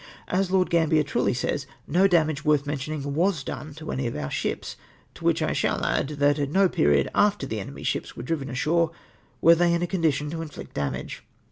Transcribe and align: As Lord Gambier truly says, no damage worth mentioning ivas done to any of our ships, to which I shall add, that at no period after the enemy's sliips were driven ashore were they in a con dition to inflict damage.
As 0.27 0.49
Lord 0.49 0.71
Gambier 0.71 1.03
truly 1.03 1.35
says, 1.35 1.67
no 1.85 2.07
damage 2.07 2.43
worth 2.43 2.65
mentioning 2.65 3.03
ivas 3.05 3.43
done 3.43 3.75
to 3.75 3.91
any 3.91 4.07
of 4.07 4.15
our 4.15 4.31
ships, 4.31 4.75
to 5.13 5.23
which 5.23 5.43
I 5.43 5.53
shall 5.53 5.85
add, 5.85 6.07
that 6.17 6.39
at 6.39 6.49
no 6.49 6.67
period 6.67 7.07
after 7.13 7.45
the 7.45 7.59
enemy's 7.59 7.85
sliips 7.85 8.15
were 8.15 8.23
driven 8.23 8.49
ashore 8.49 8.89
were 9.41 9.53
they 9.53 9.71
in 9.75 9.83
a 9.83 9.85
con 9.85 10.01
dition 10.01 10.31
to 10.31 10.41
inflict 10.41 10.73
damage. 10.73 11.23